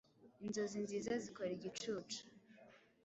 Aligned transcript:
Inzozi 0.45 0.77
nziza 0.85 1.11
zikora 1.23 1.51
igicucu, 1.57 2.19